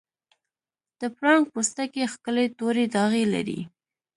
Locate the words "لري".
3.33-3.59